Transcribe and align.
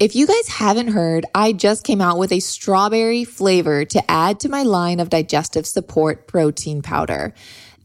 If 0.00 0.14
you 0.14 0.28
guys 0.28 0.46
haven't 0.46 0.88
heard, 0.88 1.26
I 1.34 1.52
just 1.52 1.82
came 1.82 2.00
out 2.00 2.18
with 2.18 2.30
a 2.30 2.38
strawberry 2.38 3.24
flavor 3.24 3.84
to 3.86 4.08
add 4.08 4.38
to 4.40 4.48
my 4.48 4.62
line 4.62 5.00
of 5.00 5.10
digestive 5.10 5.66
support 5.66 6.28
protein 6.28 6.82
powder. 6.82 7.34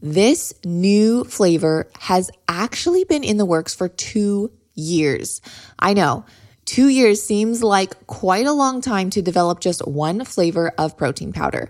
This 0.00 0.54
new 0.64 1.24
flavor 1.24 1.90
has 1.98 2.30
actually 2.46 3.02
been 3.02 3.24
in 3.24 3.36
the 3.36 3.44
works 3.44 3.74
for 3.74 3.88
two 3.88 4.52
years. 4.76 5.40
I 5.80 5.92
know 5.92 6.24
Two 6.64 6.88
years 6.88 7.22
seems 7.22 7.62
like 7.62 8.06
quite 8.06 8.46
a 8.46 8.52
long 8.52 8.80
time 8.80 9.10
to 9.10 9.20
develop 9.20 9.60
just 9.60 9.86
one 9.86 10.24
flavor 10.24 10.72
of 10.78 10.96
protein 10.96 11.32
powder. 11.32 11.68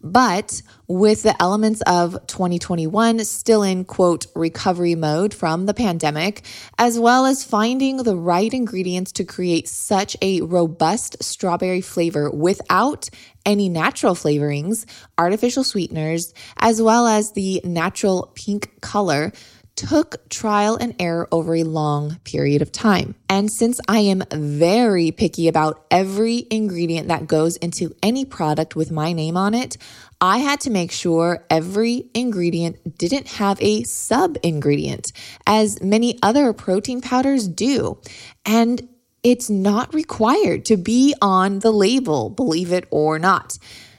But 0.00 0.62
with 0.86 1.24
the 1.24 1.40
elements 1.42 1.82
of 1.82 2.12
2021 2.28 3.24
still 3.24 3.64
in 3.64 3.84
quote 3.84 4.26
recovery 4.36 4.94
mode 4.94 5.34
from 5.34 5.66
the 5.66 5.74
pandemic, 5.74 6.42
as 6.78 6.98
well 6.98 7.26
as 7.26 7.42
finding 7.42 7.98
the 7.98 8.16
right 8.16 8.52
ingredients 8.52 9.12
to 9.12 9.24
create 9.24 9.68
such 9.68 10.16
a 10.22 10.42
robust 10.42 11.22
strawberry 11.24 11.80
flavor 11.80 12.30
without 12.30 13.08
any 13.44 13.68
natural 13.68 14.14
flavorings, 14.14 14.84
artificial 15.18 15.64
sweeteners, 15.64 16.34
as 16.56 16.80
well 16.80 17.06
as 17.06 17.32
the 17.32 17.60
natural 17.64 18.32
pink 18.34 18.80
color, 18.80 19.32
took 19.76 20.28
trial 20.28 20.76
and 20.76 20.94
error 20.98 21.28
over 21.30 21.54
a 21.54 21.62
long 21.62 22.16
period 22.24 22.62
of 22.62 22.72
time. 22.72 23.14
And 23.28 23.52
since 23.52 23.78
I 23.86 23.98
am 24.00 24.22
very 24.32 25.10
picky 25.12 25.48
about 25.48 25.84
every 25.90 26.46
ingredient 26.50 27.08
that 27.08 27.26
goes 27.26 27.56
into 27.58 27.94
any 28.02 28.24
product 28.24 28.74
with 28.74 28.90
my 28.90 29.12
name 29.12 29.36
on 29.36 29.54
it, 29.54 29.76
I 30.20 30.38
had 30.38 30.60
to 30.60 30.70
make 30.70 30.90
sure 30.90 31.44
every 31.50 32.10
ingredient 32.14 32.98
didn't 32.98 33.28
have 33.28 33.60
a 33.60 33.82
sub 33.84 34.38
ingredient, 34.42 35.12
as 35.46 35.82
many 35.82 36.18
other 36.22 36.52
protein 36.54 37.02
powders 37.02 37.46
do. 37.46 37.98
And 38.46 38.88
it's 39.22 39.50
not 39.50 39.92
required 39.92 40.64
to 40.66 40.76
be 40.76 41.14
on 41.20 41.58
the 41.58 41.72
label, 41.72 42.30
believe 42.30 42.72
it 42.72 42.86
or 42.90 43.18
not. 43.18 43.58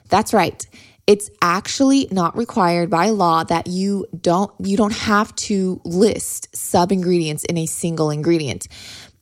That's 0.10 0.34
right. 0.34 0.66
It's 1.08 1.30
actually 1.42 2.10
not 2.12 2.38
required 2.38 2.90
by 2.90 3.10
law 3.10 3.46
that 3.46 3.68
you 3.68 4.06
don't 4.20 4.52
you 4.60 4.76
don't 4.76 4.94
have 4.94 5.34
to 5.36 5.82
list 5.86 6.54
sub 6.54 6.92
ingredients 6.92 7.46
in 7.46 7.58
a 7.58 7.66
single 7.66 8.12
ingredient. 8.12 8.68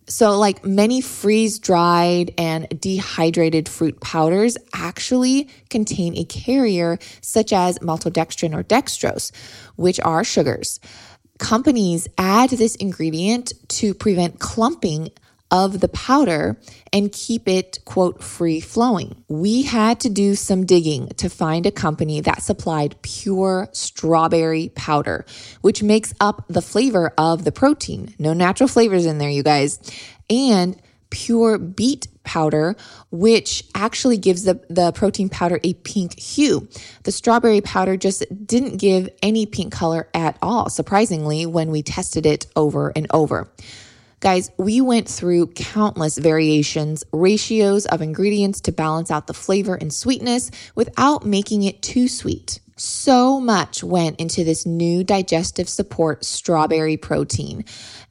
So, 0.08 0.38
like 0.38 0.63
many 0.66 1.02
freeze 1.02 1.58
dried 1.58 2.33
and 2.38 2.67
dehydrated 2.80 3.67
fruit 3.67 4.00
powders 4.02 4.58
actually 4.73 5.50
contain 5.69 6.16
a 6.16 6.25
carrier 6.25 7.00
such 7.22 7.53
as 7.53 7.80
maltodextrin 7.80 8.56
or 8.56 8.63
dextrose, 8.63 9.31
which 9.75 10.00
are 10.02 10.23
sugars. 10.23 10.80
Companies 11.39 12.08
add 12.17 12.52
this 12.52 12.75
ingredient 12.75 13.53
to 13.69 13.94
prevent 13.94 14.39
clumping 14.39 15.09
of 15.51 15.79
the 15.79 15.88
powder 15.88 16.59
and 16.91 17.11
keep 17.11 17.47
it, 17.47 17.79
quote, 17.85 18.23
free 18.23 18.59
flowing. 18.59 19.23
We 19.27 19.63
had 19.63 19.99
to 20.01 20.09
do 20.09 20.35
some 20.35 20.65
digging 20.65 21.09
to 21.17 21.29
find 21.29 21.65
a 21.65 21.71
company 21.71 22.21
that 22.21 22.41
supplied 22.41 22.95
pure 23.01 23.69
strawberry 23.71 24.69
powder, 24.75 25.25
which 25.61 25.83
makes 25.83 26.13
up 26.19 26.45
the 26.47 26.61
flavor 26.61 27.13
of 27.17 27.43
the 27.43 27.51
protein. 27.51 28.13
No 28.17 28.33
natural 28.33 28.67
flavors 28.67 29.05
in 29.05 29.17
there, 29.17 29.29
you 29.29 29.43
guys. 29.43 29.79
And 30.29 30.81
pure 31.09 31.57
beet 31.57 32.07
powder, 32.23 32.75
which 33.11 33.63
actually 33.73 34.17
gives 34.17 34.43
the, 34.43 34.59
the 34.69 34.91
protein 34.91 35.29
powder 35.29 35.59
a 35.63 35.73
pink 35.75 36.19
hue. 36.19 36.67
The 37.03 37.11
strawberry 37.11 37.61
powder 37.61 37.95
just 37.95 38.25
didn't 38.45 38.77
give 38.77 39.09
any 39.21 39.45
pink 39.45 39.71
color 39.71 40.09
at 40.13 40.38
all, 40.41 40.69
surprisingly, 40.69 41.45
when 41.45 41.71
we 41.71 41.83
tested 41.83 42.25
it 42.25 42.47
over 42.55 42.91
and 42.95 43.07
over. 43.11 43.49
Guys, 44.19 44.49
we 44.58 44.81
went 44.81 45.08
through 45.08 45.47
countless 45.47 46.17
variations, 46.17 47.03
ratios 47.11 47.85
of 47.85 48.02
ingredients 48.02 48.61
to 48.61 48.72
balance 48.72 49.11
out 49.11 49.27
the 49.27 49.33
flavor 49.33 49.75
and 49.75 49.94
sweetness 49.94 50.52
without 50.73 51.25
making 51.25 51.63
it 51.63 51.81
too 51.81 52.07
sweet. 52.07 52.59
So 52.77 53.39
much 53.39 53.83
went 53.83 54.19
into 54.19 54.44
this 54.44 54.66
new 54.66 55.03
digestive 55.03 55.69
support 55.69 56.25
strawberry 56.25 56.97
protein. 56.97 57.66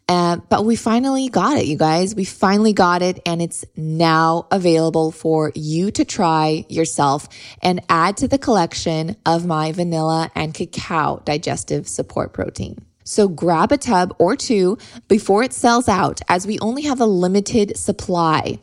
Uh, 0.08 0.36
but 0.50 0.64
we 0.64 0.76
finally 0.76 1.28
got 1.28 1.56
it, 1.56 1.66
you 1.66 1.76
guys. 1.76 2.14
We 2.14 2.24
finally 2.24 2.74
got 2.74 3.00
it, 3.00 3.20
and 3.24 3.40
it's 3.40 3.64
now 3.74 4.46
available 4.50 5.10
for 5.10 5.50
you 5.54 5.90
to 5.92 6.04
try 6.04 6.66
yourself 6.68 7.26
and 7.62 7.80
add 7.88 8.18
to 8.18 8.28
the 8.28 8.38
collection 8.38 9.16
of 9.24 9.46
my 9.46 9.72
vanilla 9.72 10.30
and 10.34 10.52
cacao 10.52 11.22
digestive 11.24 11.88
support 11.88 12.34
protein. 12.34 12.84
So 13.04 13.28
grab 13.28 13.70
a 13.70 13.76
tub 13.76 14.14
or 14.18 14.34
two 14.34 14.78
before 15.08 15.42
it 15.42 15.52
sells 15.52 15.88
out, 15.88 16.20
as 16.28 16.46
we 16.46 16.58
only 16.58 16.82
have 16.82 17.00
a 17.00 17.06
limited 17.06 17.76
supply. 17.76 18.58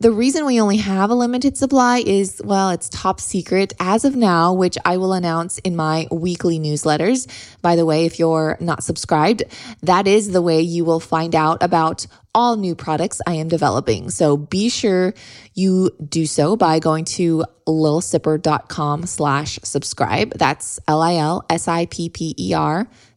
The 0.00 0.12
reason 0.12 0.46
we 0.46 0.60
only 0.60 0.76
have 0.76 1.10
a 1.10 1.14
limited 1.14 1.56
supply 1.56 2.04
is, 2.06 2.40
well, 2.44 2.70
it's 2.70 2.88
top 2.88 3.20
secret 3.20 3.72
as 3.80 4.04
of 4.04 4.14
now, 4.14 4.52
which 4.52 4.78
I 4.84 4.96
will 4.96 5.12
announce 5.12 5.58
in 5.58 5.74
my 5.74 6.06
weekly 6.12 6.60
newsletters. 6.60 7.26
By 7.62 7.74
the 7.74 7.84
way, 7.84 8.06
if 8.06 8.20
you're 8.20 8.56
not 8.60 8.84
subscribed, 8.84 9.42
that 9.82 10.06
is 10.06 10.30
the 10.30 10.40
way 10.40 10.60
you 10.60 10.84
will 10.84 11.00
find 11.00 11.34
out 11.34 11.64
about 11.64 12.06
all 12.32 12.54
new 12.56 12.76
products 12.76 13.20
I 13.26 13.34
am 13.34 13.48
developing. 13.48 14.10
So 14.10 14.36
be 14.36 14.68
sure 14.68 15.14
you 15.54 15.90
do 16.08 16.26
so 16.26 16.54
by 16.56 16.78
going 16.78 17.04
to 17.06 17.44
lilsipper.com 17.66 19.06
slash 19.06 19.58
subscribe. 19.64 20.30
That's 20.34 20.78
L-I-L-S-I-P-P-E-R 20.86 21.48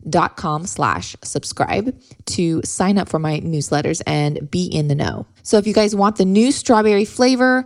dot 0.09 0.37
com 0.37 0.65
slash 0.65 1.15
subscribe 1.23 1.95
to 2.25 2.61
sign 2.63 2.97
up 2.97 3.09
for 3.09 3.19
my 3.19 3.39
newsletters 3.39 4.01
and 4.07 4.49
be 4.49 4.65
in 4.65 4.87
the 4.87 4.95
know. 4.95 5.27
So 5.43 5.57
if 5.57 5.67
you 5.67 5.73
guys 5.73 5.95
want 5.95 6.15
the 6.15 6.25
new 6.25 6.51
strawberry 6.51 7.05
flavor, 7.05 7.65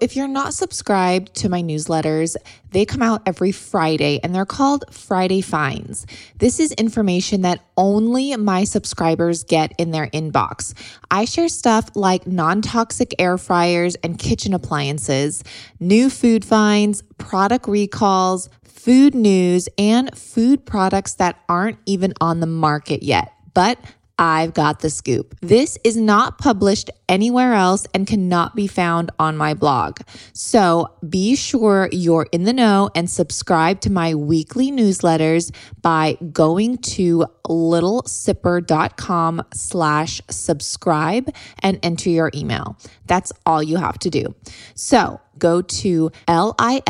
If 0.04 0.18
you're 0.18 0.28
not 0.28 0.54
subscribed 0.54 1.34
to 1.36 1.48
my 1.48 1.62
newsletters, 1.64 2.36
they 2.72 2.84
come 2.84 3.02
out 3.02 3.22
every 3.26 3.54
Friday 3.54 4.20
and 4.22 4.36
they're 4.36 4.46
called 4.46 4.84
Friday 4.92 5.40
Finds. 5.40 6.06
This 6.40 6.60
is 6.60 6.74
information 6.74 7.44
that 7.44 7.64
only 7.78 8.36
my 8.36 8.66
subscribers 8.66 9.46
get 9.46 9.72
in 9.78 9.92
their 9.92 10.08
inbox. 10.08 10.74
I 11.10 11.24
share 11.24 11.48
stuff 11.48 11.90
like 11.96 12.28
non 12.28 12.62
toxic 12.62 13.16
air 13.18 13.38
fryers 13.38 13.96
and 14.04 14.20
kitchen 14.20 14.54
appliances, 14.54 15.42
new 15.80 16.10
food 16.10 16.44
finds, 16.44 17.02
product 17.18 17.68
recalls, 17.70 18.50
food 18.74 19.16
news, 19.16 19.70
and 19.78 20.16
food 20.18 20.66
products 20.66 21.14
that 21.16 21.40
aren't 21.48 21.78
even 21.86 22.14
on 22.20 22.40
the 22.40 22.48
market 22.48 23.04
yet. 23.04 23.32
But 23.54 23.80
I've 24.20 24.54
got 24.54 24.82
the 24.82 24.90
scoop. 24.90 25.36
This 25.42 25.78
is 25.84 25.98
not 25.98 26.38
published 26.38 26.92
anywhere 27.10 27.54
else 27.54 27.88
and 27.94 28.06
cannot 28.06 28.56
be 28.56 28.68
found 28.68 29.10
on 29.18 29.36
my 29.38 29.56
blog. 29.56 30.02
So 30.34 30.94
be 31.08 31.36
sure 31.36 31.88
you're 31.92 32.28
in 32.32 32.44
the 32.44 32.54
know 32.54 32.90
and 32.96 33.10
subscribe 33.10 33.82
to 33.82 33.92
my 33.92 34.14
weekly 34.14 34.72
newsletters 34.72 35.52
by 35.82 36.18
going 36.32 36.78
to 36.78 37.26
lilsipper.com 37.48 39.42
slash 39.54 40.22
subscribe 40.30 41.34
and 41.60 41.80
enter 41.82 42.10
your 42.10 42.30
email. 42.36 42.78
That's 43.08 43.32
all 43.46 43.64
you 43.64 43.78
have 43.78 43.98
to 44.00 44.10
do. 44.10 44.36
So 44.76 45.22
go 45.40 45.62
to 45.62 46.12
L-I-L-S-I-P-P-E-R 46.28 46.84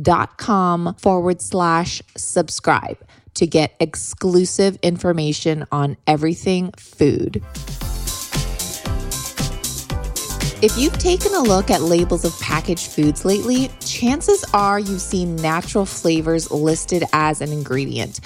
dot 0.00 0.38
com 0.38 0.94
forward 0.98 1.42
slash 1.42 2.02
subscribe 2.16 2.98
to 3.34 3.46
get 3.46 3.74
exclusive 3.80 4.78
information 4.82 5.66
on 5.70 5.96
everything 6.06 6.72
food. 6.72 7.42
If 10.62 10.78
you've 10.78 10.98
taken 10.98 11.34
a 11.34 11.40
look 11.40 11.70
at 11.70 11.82
labels 11.82 12.24
of 12.24 12.40
packaged 12.40 12.90
foods 12.90 13.24
lately, 13.26 13.68
chances 13.80 14.44
are 14.54 14.78
you've 14.78 15.02
seen 15.02 15.36
natural 15.36 15.84
flavors 15.84 16.50
listed 16.50 17.04
as 17.12 17.42
an 17.42 17.52
ingredient. 17.52 18.20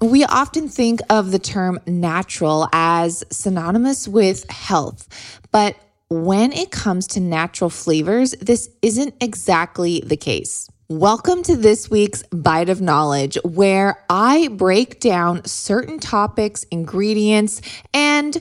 We 0.00 0.24
often 0.24 0.68
think 0.68 1.00
of 1.10 1.32
the 1.32 1.40
term 1.40 1.80
natural 1.86 2.68
as 2.72 3.24
synonymous 3.30 4.06
with 4.06 4.48
health, 4.48 5.08
but 5.50 5.74
when 6.08 6.52
it 6.52 6.70
comes 6.70 7.06
to 7.08 7.20
natural 7.20 7.70
flavors, 7.70 8.32
this 8.40 8.70
isn't 8.82 9.14
exactly 9.20 10.00
the 10.06 10.16
case. 10.16 10.68
Welcome 10.90 11.44
to 11.44 11.56
this 11.56 11.88
week's 11.88 12.24
Bite 12.32 12.68
of 12.68 12.80
Knowledge, 12.80 13.38
where 13.44 14.04
I 14.10 14.48
break 14.48 14.98
down 14.98 15.44
certain 15.44 16.00
topics, 16.00 16.64
ingredients, 16.64 17.62
and 17.94 18.36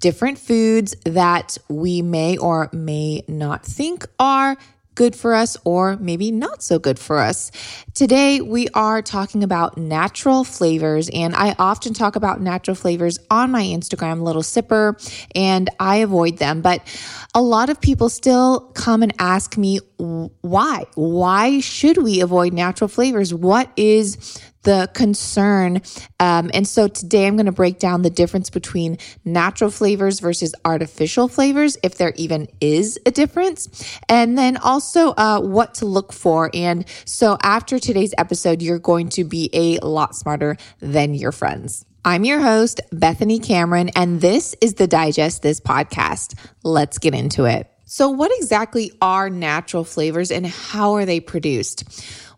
different 0.00 0.40
foods 0.40 0.96
that 1.04 1.58
we 1.68 2.02
may 2.02 2.36
or 2.36 2.68
may 2.72 3.22
not 3.28 3.64
think 3.64 4.04
are 4.18 4.56
good 4.94 5.16
for 5.16 5.34
us 5.34 5.56
or 5.64 5.96
maybe 5.96 6.30
not 6.30 6.62
so 6.62 6.78
good 6.78 6.98
for 6.98 7.18
us. 7.18 7.50
Today, 7.94 8.40
we 8.40 8.68
are 8.74 9.02
talking 9.02 9.42
about 9.42 9.76
natural 9.76 10.44
flavors, 10.44 11.10
and 11.12 11.34
I 11.34 11.54
often 11.58 11.94
talk 11.94 12.16
about 12.16 12.40
natural 12.40 12.74
flavors 12.74 13.18
on 13.30 13.50
my 13.50 13.62
Instagram, 13.62 14.22
Little 14.22 14.42
Sipper, 14.42 14.96
and 15.34 15.68
I 15.78 15.96
avoid 15.96 16.38
them. 16.38 16.60
But 16.62 16.82
a 17.34 17.42
lot 17.42 17.70
of 17.70 17.80
people 17.80 18.08
still 18.08 18.60
come 18.74 19.02
and 19.02 19.12
ask 19.18 19.56
me 19.56 19.80
why? 19.98 20.84
Why 20.94 21.60
should 21.60 21.98
we 21.98 22.20
avoid 22.20 22.52
natural 22.52 22.88
flavors? 22.88 23.32
What 23.32 23.70
is 23.76 24.40
the 24.62 24.90
concern. 24.94 25.82
Um, 26.20 26.50
and 26.54 26.66
so 26.66 26.88
today 26.88 27.26
I'm 27.26 27.36
going 27.36 27.46
to 27.46 27.52
break 27.52 27.78
down 27.78 28.02
the 28.02 28.10
difference 28.10 28.50
between 28.50 28.98
natural 29.24 29.70
flavors 29.70 30.20
versus 30.20 30.54
artificial 30.64 31.28
flavors, 31.28 31.76
if 31.82 31.96
there 31.96 32.12
even 32.16 32.48
is 32.60 32.98
a 33.06 33.10
difference, 33.10 33.98
and 34.08 34.38
then 34.38 34.56
also 34.56 35.10
uh, 35.10 35.40
what 35.40 35.74
to 35.74 35.86
look 35.86 36.12
for. 36.12 36.50
And 36.54 36.84
so 37.04 37.36
after 37.42 37.78
today's 37.78 38.14
episode, 38.18 38.62
you're 38.62 38.78
going 38.78 39.08
to 39.10 39.24
be 39.24 39.50
a 39.52 39.78
lot 39.84 40.14
smarter 40.14 40.56
than 40.80 41.14
your 41.14 41.32
friends. 41.32 41.84
I'm 42.04 42.24
your 42.24 42.40
host, 42.40 42.80
Bethany 42.90 43.38
Cameron, 43.38 43.90
and 43.94 44.20
this 44.20 44.56
is 44.60 44.74
the 44.74 44.88
Digest 44.88 45.42
This 45.42 45.60
podcast. 45.60 46.36
Let's 46.64 46.98
get 46.98 47.14
into 47.14 47.44
it. 47.44 47.68
So, 47.84 48.08
what 48.08 48.32
exactly 48.38 48.90
are 49.00 49.28
natural 49.28 49.84
flavors 49.84 50.30
and 50.30 50.46
how 50.46 50.94
are 50.94 51.04
they 51.04 51.20
produced? 51.20 51.84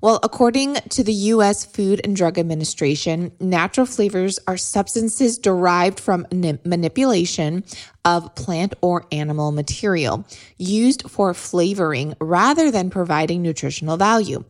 Well, 0.05 0.21
according 0.23 0.75
to 0.75 1.03
the 1.03 1.15
U.S. 1.33 1.65
Food 1.65 2.03
and 2.05 2.15
Drug 2.15 2.39
Administration, 2.39 3.33
natural 3.41 3.87
flavors 3.87 4.39
are 4.47 4.59
substances 4.59 5.39
derived 5.39 5.99
from 5.99 6.27
manipulation 6.31 7.65
of 8.05 8.35
plant 8.35 8.75
or 8.83 9.07
animal 9.11 9.51
material 9.51 10.27
used 10.59 11.09
for 11.11 11.33
flavoring 11.33 12.13
rather 12.21 12.71
than 12.71 12.91
providing 12.91 13.41
nutritional 13.41 13.97
value. 13.97 14.45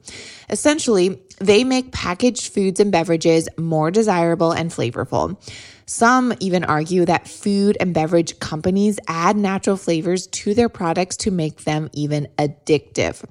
Essentially, 0.50 1.22
they 1.38 1.62
make 1.62 1.92
packaged 1.92 2.52
foods 2.52 2.80
and 2.80 2.90
beverages 2.90 3.48
more 3.56 3.92
desirable 3.92 4.50
and 4.50 4.72
flavorful. 4.72 5.40
Some 5.86 6.34
even 6.40 6.64
argue 6.64 7.04
that 7.04 7.28
food 7.28 7.76
and 7.78 7.94
beverage 7.94 8.40
companies 8.40 8.98
add 9.06 9.36
natural 9.36 9.76
flavors 9.76 10.26
to 10.26 10.52
their 10.52 10.68
products 10.68 11.16
to 11.18 11.30
make 11.30 11.62
them 11.62 11.90
even 11.92 12.26
addictive. 12.38 13.24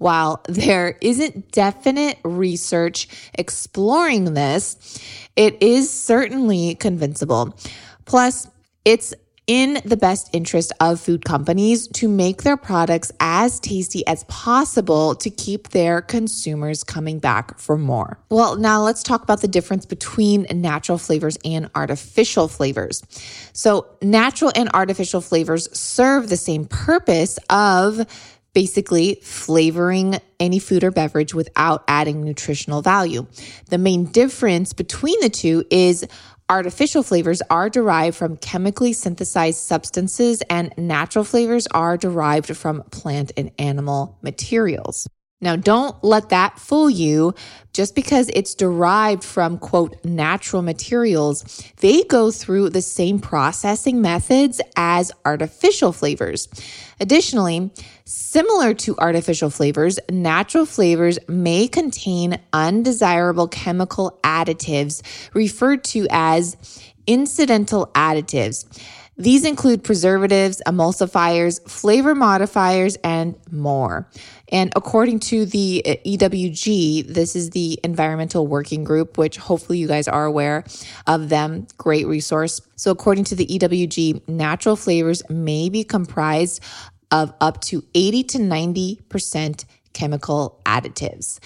While 0.00 0.40
there 0.48 0.96
isn't 1.02 1.52
definite 1.52 2.18
research 2.24 3.06
exploring 3.34 4.32
this, 4.32 4.98
it 5.36 5.62
is 5.62 5.92
certainly 5.92 6.74
convincible. 6.76 7.54
Plus, 8.06 8.48
it's 8.86 9.12
in 9.46 9.78
the 9.84 9.98
best 9.98 10.30
interest 10.32 10.72
of 10.80 10.98
food 11.00 11.26
companies 11.26 11.86
to 11.88 12.08
make 12.08 12.44
their 12.44 12.56
products 12.56 13.12
as 13.20 13.60
tasty 13.60 14.06
as 14.06 14.24
possible 14.24 15.14
to 15.16 15.28
keep 15.28 15.68
their 15.70 16.00
consumers 16.00 16.82
coming 16.82 17.18
back 17.18 17.58
for 17.58 17.76
more. 17.76 18.18
Well, 18.30 18.56
now 18.56 18.80
let's 18.80 19.02
talk 19.02 19.22
about 19.22 19.42
the 19.42 19.48
difference 19.48 19.84
between 19.84 20.46
natural 20.50 20.96
flavors 20.96 21.36
and 21.44 21.68
artificial 21.74 22.48
flavors. 22.48 23.02
So, 23.52 23.86
natural 24.00 24.50
and 24.54 24.70
artificial 24.72 25.20
flavors 25.20 25.68
serve 25.76 26.30
the 26.30 26.38
same 26.38 26.64
purpose 26.64 27.38
of 27.50 28.06
basically 28.52 29.20
flavoring 29.22 30.16
any 30.38 30.58
food 30.58 30.84
or 30.84 30.90
beverage 30.90 31.34
without 31.34 31.84
adding 31.88 32.22
nutritional 32.22 32.82
value. 32.82 33.26
The 33.68 33.78
main 33.78 34.06
difference 34.06 34.72
between 34.72 35.20
the 35.20 35.30
two 35.30 35.64
is 35.70 36.06
artificial 36.48 37.02
flavors 37.02 37.42
are 37.48 37.70
derived 37.70 38.16
from 38.16 38.36
chemically 38.36 38.92
synthesized 38.92 39.58
substances 39.58 40.42
and 40.50 40.74
natural 40.76 41.24
flavors 41.24 41.66
are 41.68 41.96
derived 41.96 42.56
from 42.56 42.82
plant 42.90 43.30
and 43.36 43.52
animal 43.58 44.18
materials. 44.22 45.08
Now, 45.42 45.56
don't 45.56 46.02
let 46.04 46.28
that 46.28 46.58
fool 46.58 46.90
you. 46.90 47.34
Just 47.72 47.94
because 47.94 48.30
it's 48.34 48.54
derived 48.54 49.24
from, 49.24 49.56
quote, 49.56 50.04
natural 50.04 50.60
materials, 50.60 51.64
they 51.78 52.02
go 52.02 52.30
through 52.30 52.70
the 52.70 52.82
same 52.82 53.20
processing 53.20 54.02
methods 54.02 54.60
as 54.76 55.12
artificial 55.24 55.92
flavors. 55.92 56.48
Additionally, 57.00 57.70
similar 58.04 58.74
to 58.74 58.98
artificial 58.98 59.48
flavors, 59.48 59.98
natural 60.10 60.66
flavors 60.66 61.18
may 61.28 61.68
contain 61.68 62.38
undesirable 62.52 63.48
chemical 63.48 64.18
additives 64.22 65.00
referred 65.32 65.84
to 65.84 66.06
as 66.10 66.56
incidental 67.06 67.86
additives. 67.94 68.66
These 69.20 69.44
include 69.44 69.84
preservatives, 69.84 70.62
emulsifiers, 70.66 71.60
flavor 71.68 72.14
modifiers, 72.14 72.96
and 73.04 73.34
more. 73.50 74.08
And 74.50 74.72
according 74.76 75.20
to 75.20 75.46
the 75.46 75.82
uh, 75.86 75.94
EWG, 76.06 77.06
this 77.06 77.36
is 77.36 77.50
the 77.50 77.78
Environmental 77.84 78.46
Working 78.46 78.84
Group, 78.84 79.16
which 79.16 79.38
hopefully 79.38 79.78
you 79.78 79.86
guys 79.86 80.08
are 80.08 80.24
aware 80.24 80.64
of 81.06 81.28
them. 81.28 81.66
Great 81.78 82.06
resource. 82.06 82.60
So, 82.76 82.90
according 82.90 83.24
to 83.24 83.36
the 83.36 83.46
EWG, 83.46 84.28
natural 84.28 84.76
flavors 84.76 85.22
may 85.30 85.68
be 85.68 85.84
comprised 85.84 86.62
of 87.10 87.32
up 87.40 87.60
to 87.62 87.84
80 87.94 88.24
to 88.24 88.38
90% 88.38 89.64
chemical 89.92 90.60
additives. 90.64 91.38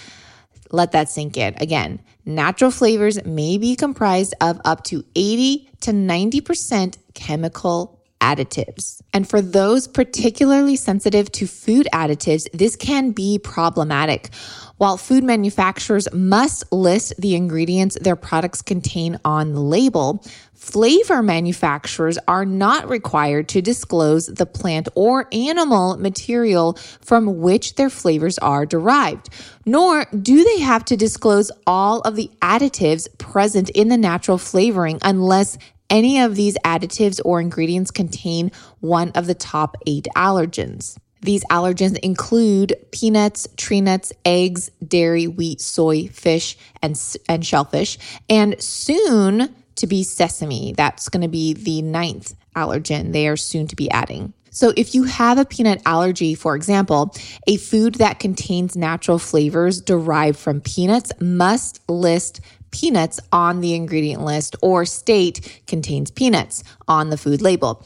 Let 0.71 0.93
that 0.93 1.09
sink 1.09 1.37
in. 1.37 1.55
Again, 1.59 2.01
natural 2.25 2.71
flavors 2.71 3.25
may 3.25 3.59
be 3.59 3.77
comprised 3.77 4.35
of 4.41 4.61
up 4.65 4.83
to 4.85 5.05
80 5.15 5.71
to 5.81 5.91
90% 5.93 6.99
chemical 7.15 7.94
additives. 8.25 9.03
And 9.13 9.29
for 9.29 9.43
those 9.43 9.87
particularly 9.87 10.77
sensitive 10.77 11.31
to 11.33 11.47
food 11.47 11.87
additives, 11.93 12.51
this 12.53 12.75
can 12.75 13.11
be 13.11 13.39
problematic. 13.39 14.31
While 14.79 14.97
food 14.97 15.23
manufacturers 15.23 16.09
must 16.13 16.73
list 16.73 17.13
the 17.19 17.37
ingredients 17.37 17.97
their 18.01 18.17
products 18.17 18.63
contain 18.63 19.21
on 19.25 19.53
the 19.53 19.61
label, 19.61 20.25
flavor 20.55 21.23
manufacturers 21.23 22.19
are 22.27 22.45
not 22.45 22.89
required 22.89 23.49
to 23.51 23.63
disclose 23.63 24.27
the 24.27 24.47
plant 24.47 24.89
or 24.95 25.29
animal 25.31 25.97
material 25.99 26.73
from 27.01 27.41
which 27.41 27.77
their 27.77 27.91
flavors 27.91 28.39
are 28.39 28.67
derived, 28.67 29.29
nor 29.65 30.07
do 30.07 30.43
they 30.43 30.61
have 30.61 30.85
to 30.87 30.97
disclose 30.97 31.53
all 31.67 32.01
of 32.01 32.17
the 32.17 32.31
additives 32.43 33.07
present 33.19 33.71
in 33.71 33.91
the 33.91 33.99
natural 33.99 34.39
flavoring 34.39 34.99
unless 35.03 35.57
any 35.91 36.21
of 36.21 36.35
these 36.35 36.57
additives 36.65 37.21
or 37.25 37.41
ingredients 37.41 37.91
contain 37.91 38.51
one 38.81 39.11
of 39.11 39.27
the 39.27 39.35
top 39.35 39.77
eight 39.87 40.09
allergens. 40.17 40.97
These 41.21 41.45
allergens 41.45 41.99
include 42.01 42.77
peanuts, 42.91 43.49
tree 43.57 43.81
nuts, 43.81 44.13
eggs, 44.27 44.71
dairy, 44.87 45.27
wheat, 45.27 45.61
soy, 45.61 46.09
fish, 46.09 46.57
and, 46.83 47.01
and 47.29 47.47
shellfish, 47.47 47.99
and 48.29 48.63
soon 48.63 49.55
to 49.77 49.87
be 49.87 50.03
sesame. 50.03 50.75
That's 50.77 51.09
going 51.09 51.23
to 51.23 51.29
be 51.29 51.55
the 51.55 51.81
ninth 51.81 52.35
allergen 52.55 53.13
they 53.13 53.27
are 53.27 53.39
soon 53.39 53.67
to 53.69 53.77
be 53.77 53.91
adding. 53.91 54.35
So, 54.51 54.73
if 54.77 54.95
you 54.95 55.03
have 55.05 55.39
a 55.39 55.45
peanut 55.45 55.83
allergy, 55.85 56.35
for 56.37 56.55
example, 56.55 57.13
a 57.49 57.57
food 57.57 57.97
that 57.97 58.21
contains 58.21 58.77
natural 58.77 59.19
flavors 59.19 59.81
derived 59.81 60.39
from 60.39 60.61
peanuts 60.61 61.11
must 61.21 61.81
list 61.89 62.41
peanuts 62.75 63.21
on 63.31 63.61
the 63.61 63.75
ingredient 63.75 64.25
list 64.25 64.57
or 64.61 64.85
state 64.85 65.63
contains 65.69 66.11
peanuts 66.11 66.65
on 66.89 67.11
the 67.11 67.17
food 67.17 67.41
label. 67.41 67.85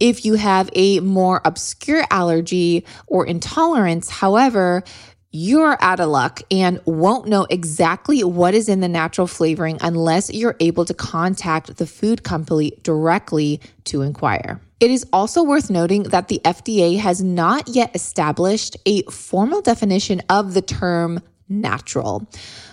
If 0.00 0.24
you 0.24 0.34
have 0.34 0.68
a 0.74 0.98
more 0.98 1.40
obscure 1.44 2.04
allergy 2.10 2.84
or 3.06 3.24
intolerance, 3.24 4.10
however, 4.10 4.82
you're 5.30 5.76
out 5.80 6.00
of 6.00 6.08
luck 6.08 6.42
and 6.50 6.80
won't 6.86 7.28
know 7.28 7.46
exactly 7.48 8.24
what 8.24 8.52
is 8.52 8.68
in 8.68 8.80
the 8.80 8.88
natural 8.88 9.28
flavoring 9.28 9.78
unless 9.80 10.32
you're 10.32 10.56
able 10.58 10.84
to 10.84 10.94
contact 10.94 11.76
the 11.76 11.86
food 11.86 12.24
company 12.24 12.72
directly 12.82 13.60
to 13.84 14.02
inquire. 14.02 14.60
It 14.80 14.90
is 14.90 15.06
also 15.12 15.42
worth 15.42 15.70
noting 15.70 16.02
that 16.04 16.28
the 16.28 16.40
FDA 16.44 16.98
has 16.98 17.22
not 17.22 17.68
yet 17.68 17.94
established 17.94 18.76
a 18.84 19.02
formal 19.04 19.62
definition 19.62 20.20
of 20.28 20.52
the 20.52 20.62
term 20.62 21.22
natural 21.48 22.26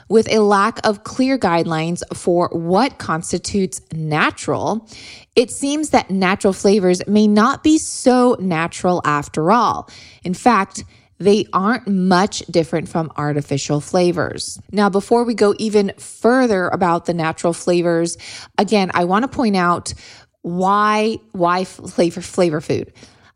with 0.10 0.32
a 0.32 0.40
lack 0.40 0.86
of 0.86 1.04
clear 1.04 1.38
guidelines 1.38 2.02
for 2.16 2.50
what 2.50 3.00
constitutes 3.00 3.82
natural, 3.94 4.88
it 5.36 5.50
seems 5.50 5.90
that 5.90 6.10
natural 6.10 6.54
flavors 6.54 7.06
may 7.08 7.28
not 7.28 7.64
be 7.64 7.78
so 7.78 8.36
natural 8.40 9.02
after 9.06 9.52
all. 9.52 9.90
In 10.24 10.34
fact, 10.34 10.84
they 11.20 11.46
aren't 11.54 11.88
much 11.88 12.40
different 12.48 12.90
from 12.90 13.12
artificial 13.16 13.80
flavors. 13.80 14.60
Now, 14.72 14.90
before 14.90 15.24
we 15.24 15.34
go 15.34 15.56
even 15.58 15.94
further 15.98 16.68
about 16.68 17.06
the 17.06 17.14
natural 17.14 17.54
flavors, 17.54 18.18
again, 18.58 18.92
I 18.94 19.06
want 19.06 19.24
to 19.24 19.28
point 19.28 19.56
out 19.56 19.94
why 20.42 21.18
why 21.32 21.64
flavor 21.64 22.22
flavor 22.22 22.60
food. 22.62 22.92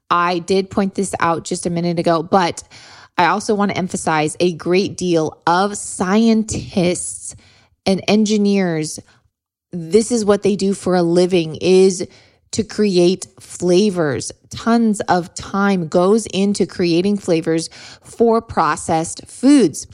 I 0.10 0.39
did 0.39 0.70
point 0.70 0.96
this 0.96 1.13
out 1.20 1.44
just 1.44 1.65
a 1.65 1.70
minute 1.70 2.00
ago, 2.00 2.24
but 2.24 2.63
I 3.18 3.28
also 3.28 3.56
want 3.56 3.72
to 3.72 3.78
emphasize 3.78 4.38
a 4.40 4.54
great 4.54 4.96
deal 4.96 5.42
of 5.48 5.76
scientists 5.76 7.36
and 7.86 8.02
engineers. 8.08 9.00
This 9.72 10.12
is 10.12 10.24
what 10.24 10.44
they 10.44 10.56
do 10.56 10.74
for 10.74 10.96
a 10.96 11.02
living 11.02 11.56
is 11.56 12.08
to 12.52 12.64
create 12.64 13.26
flavors. 13.40 14.32
Tons 14.50 15.02
of 15.02 15.34
time 15.34 15.88
goes 15.88 16.28
into 16.28 16.66
creating 16.68 17.18
flavors 17.18 17.70
for 18.04 18.42
processed 18.42 19.26
foods. 19.26 19.88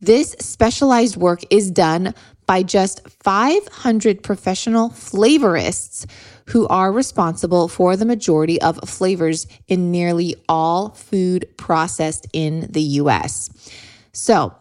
This 0.00 0.36
specialized 0.38 1.16
work 1.16 1.40
is 1.50 1.70
done 1.70 2.14
by 2.46 2.62
just 2.62 3.08
500 3.08 4.22
professional 4.22 4.90
flavorists 4.90 6.06
who 6.46 6.66
are 6.68 6.92
responsible 6.92 7.68
for 7.68 7.96
the 7.96 8.04
majority 8.04 8.60
of 8.60 8.78
flavors 8.88 9.46
in 9.68 9.90
nearly 9.90 10.36
all 10.48 10.90
food 10.90 11.48
processed 11.56 12.26
in 12.32 12.68
the 12.70 12.82
US. 12.82 13.50
So, 14.12 14.54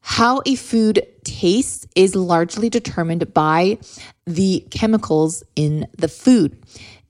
how 0.00 0.40
a 0.46 0.54
food 0.54 1.06
tastes 1.24 1.86
is 1.94 2.14
largely 2.14 2.70
determined 2.70 3.34
by 3.34 3.78
the 4.26 4.64
chemicals 4.70 5.42
in 5.54 5.86
the 5.98 6.08
food. 6.08 6.56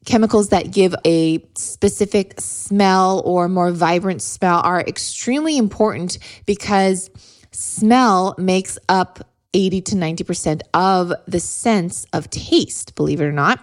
Chemicals 0.05 0.49
that 0.49 0.73
give 0.73 0.95
a 1.05 1.45
specific 1.55 2.35
smell 2.41 3.23
or 3.25 3.49
more 3.49 3.71
vibrant 3.71 4.23
smell 4.23 4.61
are 4.65 4.81
extremely 4.81 5.57
important 5.59 6.19
because 6.47 7.11
smell 7.53 8.35
makes 8.39 8.79
up 8.89 9.29
80 9.55 9.81
to 9.83 9.95
90% 9.95 10.63
of 10.75 11.13
the 11.27 11.41
sense 11.41 12.07
of 12.13 12.31
taste, 12.31 12.95
believe 12.95 13.21
it 13.21 13.25
or 13.25 13.33
not. 13.33 13.61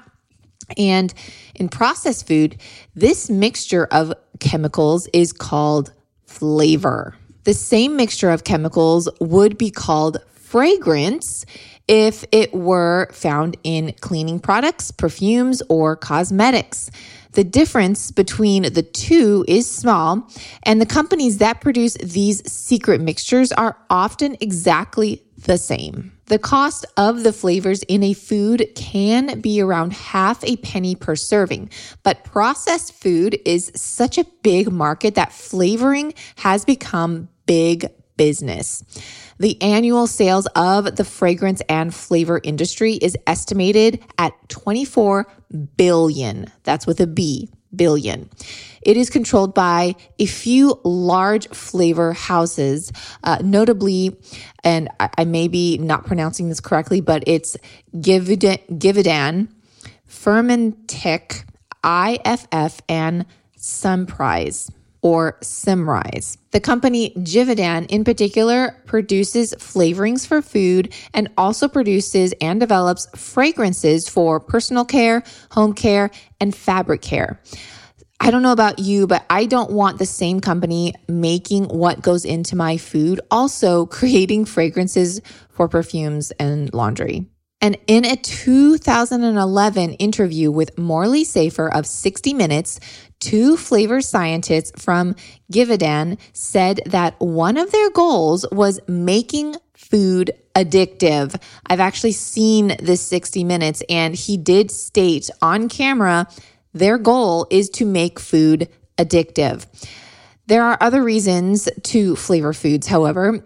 And 0.77 1.13
in 1.55 1.69
processed 1.69 2.27
food, 2.27 2.57
this 2.95 3.29
mixture 3.29 3.87
of 3.91 4.13
chemicals 4.39 5.07
is 5.13 5.31
called 5.33 5.93
flavor. 6.25 7.15
The 7.43 7.53
same 7.53 7.95
mixture 7.95 8.31
of 8.31 8.43
chemicals 8.43 9.07
would 9.19 9.57
be 9.57 9.69
called 9.69 10.17
fragrance 10.33 11.45
if 11.87 12.25
it 12.31 12.53
were 12.53 13.09
found 13.11 13.57
in 13.63 13.93
cleaning 14.01 14.39
products, 14.39 14.91
perfumes, 14.91 15.61
or 15.69 15.95
cosmetics. 15.95 16.89
The 17.33 17.43
difference 17.43 18.11
between 18.11 18.63
the 18.73 18.81
two 18.81 19.45
is 19.47 19.69
small, 19.69 20.27
and 20.63 20.81
the 20.81 20.85
companies 20.85 21.37
that 21.39 21.61
produce 21.61 21.95
these 21.95 22.49
secret 22.49 23.01
mixtures 23.01 23.51
are 23.51 23.77
often 23.89 24.37
exactly 24.39 25.21
the 25.37 25.57
same. 25.57 26.14
The 26.27 26.39
cost 26.39 26.85
of 26.97 27.21
the 27.21 27.31
flavors 27.31 27.83
in 27.83 28.01
a 28.01 28.13
food 28.13 28.67
can 28.75 29.41
be 29.41 29.61
around 29.61 29.93
half 29.93 30.43
a 30.43 30.57
penny 30.57 30.95
per 30.95 31.15
serving, 31.15 31.69
but 32.01 32.23
processed 32.23 32.93
food 32.93 33.37
is 33.45 33.71
such 33.75 34.17
a 34.17 34.25
big 34.41 34.71
market 34.71 35.15
that 35.15 35.31
flavoring 35.31 36.15
has 36.37 36.65
become 36.65 37.29
big 37.45 37.85
business. 38.17 38.83
The 39.37 39.61
annual 39.61 40.07
sales 40.07 40.47
of 40.55 40.95
the 40.95 41.03
fragrance 41.03 41.61
and 41.69 41.93
flavor 41.93 42.39
industry 42.43 42.93
is 42.93 43.17
estimated 43.27 44.03
at 44.17 44.33
24 44.49 45.27
billion. 45.77 46.47
That's 46.63 46.87
with 46.87 46.99
a 47.01 47.07
B, 47.07 47.49
billion. 47.77 48.29
It 48.81 48.97
is 48.97 49.09
controlled 49.09 49.53
by 49.53 49.95
a 50.19 50.25
few 50.25 50.79
large 50.83 51.47
flavor 51.49 52.13
houses, 52.13 52.91
uh, 53.23 53.39
notably, 53.43 54.15
and 54.63 54.89
I, 54.99 55.09
I, 55.17 55.25
may 55.25 55.47
be 55.47 55.79
not 55.79 56.05
pronouncing 56.05 56.49
this 56.49 56.59
correctly, 56.59 57.01
but 57.01 57.23
it's 57.25 57.57
Givaudan, 57.95 58.59
Givaudan 58.77 59.47
Firmenich, 60.07 61.45
IFF, 61.83 62.81
and 62.87 63.25
Sunprise 63.55 64.71
or 65.05 65.37
Symrise. 65.43 66.35
The 66.49 66.59
company 66.59 67.11
Givaudan, 67.11 67.85
in 67.89 68.03
particular, 68.03 68.75
produces 68.87 69.53
flavorings 69.59 70.25
for 70.25 70.41
food 70.41 70.95
and 71.13 71.29
also 71.37 71.67
produces 71.67 72.33
and 72.41 72.59
develops 72.59 73.07
fragrances 73.15 74.09
for 74.09 74.39
personal 74.39 74.83
care, 74.83 75.21
home 75.51 75.73
care, 75.73 76.09
and 76.41 76.55
fabric 76.55 77.03
care. 77.03 77.39
I 78.19 78.31
don't 78.31 78.41
know 78.41 78.51
about 78.51 78.79
you, 78.79 79.05
but 79.05 79.23
I 79.29 79.45
don't 79.45 79.69
want 79.69 79.99
the 79.99 80.07
same 80.07 80.39
company 80.39 80.95
making 81.07 81.65
what 81.65 82.01
goes 82.01 82.25
into 82.25 82.55
my 82.55 82.77
food, 82.77 83.21
also 83.29 83.85
creating 83.85 84.45
fragrances 84.45 85.21
for 85.49 85.67
perfumes 85.67 86.31
and 86.39 86.73
laundry. 86.73 87.27
And 87.61 87.77
in 87.87 88.05
a 88.05 88.15
2011 88.15 89.93
interview 89.93 90.51
with 90.51 90.77
Morley 90.77 91.23
Safer 91.23 91.73
of 91.73 91.87
60 91.87 92.33
Minutes, 92.33 92.79
two 93.19 93.57
flavor 93.57 94.01
scientists 94.01 94.71
from 94.83 95.15
Givaudan 95.51 96.19
said 96.33 96.81
that 96.85 97.19
one 97.19 97.57
of 97.57 97.71
their 97.71 97.89
goals 97.91 98.45
was 98.51 98.79
making 98.87 99.55
food 99.73 100.31
addictive. 100.55 101.41
I've 101.67 101.79
actually 101.79 102.13
seen 102.13 102.75
this 102.79 103.01
60 103.01 103.43
Minutes, 103.43 103.83
and 103.89 104.15
he 104.15 104.37
did 104.37 104.71
state 104.71 105.29
on 105.41 105.69
camera 105.69 106.27
their 106.75 106.97
goal 106.97 107.47
is 107.49 107.69
to 107.69 107.85
make 107.85 108.19
food 108.19 108.67
addictive. 108.97 109.65
There 110.47 110.61
are 110.63 110.77
other 110.81 111.01
reasons 111.01 111.69
to 111.83 112.15
flavor 112.17 112.53
foods, 112.53 112.85
however. 112.85 113.43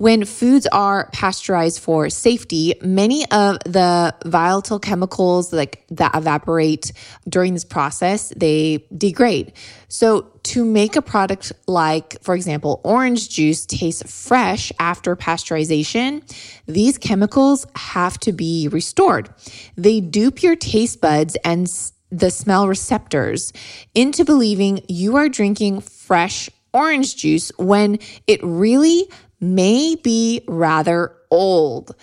When 0.00 0.24
foods 0.24 0.66
are 0.72 1.10
pasteurized 1.12 1.80
for 1.80 2.08
safety, 2.08 2.72
many 2.80 3.30
of 3.30 3.58
the 3.66 4.14
volatile 4.24 4.78
chemicals 4.78 5.52
like 5.52 5.84
that 5.90 6.14
evaporate 6.14 6.92
during 7.28 7.52
this 7.52 7.66
process, 7.66 8.32
they 8.34 8.86
degrade. 8.96 9.52
So 9.88 10.22
to 10.44 10.64
make 10.64 10.96
a 10.96 11.02
product 11.02 11.52
like, 11.66 12.16
for 12.22 12.34
example, 12.34 12.80
orange 12.82 13.28
juice 13.28 13.66
taste 13.66 14.08
fresh 14.08 14.72
after 14.78 15.16
pasteurization, 15.16 16.22
these 16.64 16.96
chemicals 16.96 17.66
have 17.76 18.18
to 18.20 18.32
be 18.32 18.68
restored. 18.68 19.28
They 19.76 20.00
dupe 20.00 20.42
your 20.42 20.56
taste 20.56 21.02
buds 21.02 21.36
and 21.44 21.70
the 22.10 22.30
smell 22.30 22.68
receptors 22.68 23.52
into 23.94 24.24
believing 24.24 24.82
you 24.88 25.16
are 25.16 25.28
drinking 25.28 25.82
fresh 25.82 26.48
orange 26.72 27.16
juice 27.16 27.52
when 27.58 27.98
it 28.26 28.40
really 28.42 29.10
may 29.40 29.96
be 29.96 30.42
rather 30.46 31.14
old. 31.30 31.94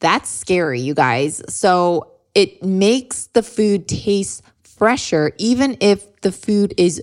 That's 0.00 0.28
scary, 0.28 0.80
you 0.80 0.94
guys. 0.94 1.42
So 1.48 2.12
it 2.34 2.62
makes 2.62 3.26
the 3.26 3.42
food 3.42 3.88
taste 3.88 4.42
fresher, 4.62 5.32
even 5.38 5.76
if 5.80 6.20
the 6.20 6.32
food 6.32 6.72
is 6.76 7.02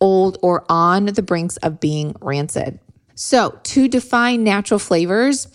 old 0.00 0.38
or 0.42 0.64
on 0.68 1.06
the 1.06 1.22
brinks 1.22 1.56
of 1.58 1.80
being 1.80 2.14
rancid. 2.20 2.78
So, 3.18 3.58
to 3.62 3.88
define 3.88 4.44
natural 4.44 4.78
flavors, 4.78 5.48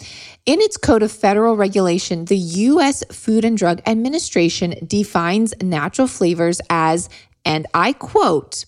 in 0.47 0.59
its 0.61 0.77
Code 0.77 1.03
of 1.03 1.11
Federal 1.11 1.55
Regulation, 1.55 2.25
the 2.25 2.37
U.S. 2.37 3.03
Food 3.11 3.45
and 3.45 3.55
Drug 3.55 3.81
Administration 3.85 4.73
defines 4.87 5.53
natural 5.61 6.07
flavors 6.07 6.59
as, 6.71 7.07
and 7.45 7.67
I 7.75 7.93
quote, 7.93 8.65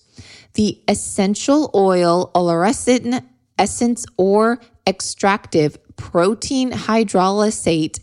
the 0.52 0.80
essential 0.86 1.72
oil, 1.74 2.30
oleoresin, 2.36 3.24
essence, 3.58 4.06
or 4.16 4.60
extractive 4.86 5.78
protein 5.96 6.70
hydrolysate, 6.70 8.00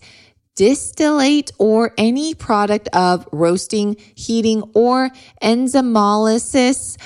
distillate, 0.56 1.52
or 1.58 1.94
any 1.98 2.34
product 2.34 2.88
of 2.94 3.28
roasting, 3.32 3.96
heating, 4.16 4.64
or 4.74 5.10
enzymolysis, 5.42 6.98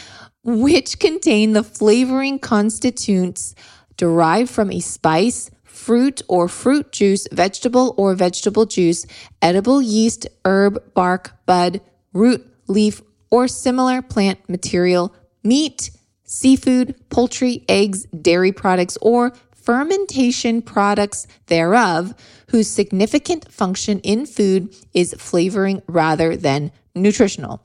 which 0.44 1.00
contain 1.00 1.54
the 1.54 1.64
flavoring 1.64 2.40
constituents 2.40 3.56
derived 3.98 4.50
from 4.50 4.72
a 4.72 4.80
spice, 4.80 5.50
fruit 5.64 6.22
or 6.28 6.48
fruit 6.48 6.92
juice, 6.92 7.28
vegetable 7.32 7.94
or 7.98 8.16
vegetable 8.16 8.66
juice, 8.66 9.06
edible 9.42 9.82
yeast, 9.82 10.28
herb, 10.44 10.94
bark, 10.94 11.32
bud, 11.46 11.82
root, 12.14 12.46
leaf, 12.68 13.02
or 13.30 13.48
similar 13.48 14.02
plant 14.02 14.40
material, 14.48 15.14
meat, 15.44 15.92
seafood, 16.26 16.96
poultry, 17.10 17.64
eggs, 17.70 18.06
dairy 18.08 18.52
products, 18.52 18.98
or 19.02 19.32
fermentation 19.54 20.62
products 20.62 21.26
thereof, 21.48 22.14
whose 22.50 22.70
significant 22.70 23.52
function 23.52 24.00
in 24.02 24.26
food 24.26 24.76
is 24.94 25.16
flavoring 25.18 25.82
rather 25.88 26.36
than 26.36 26.72
nutritional. 26.94 27.62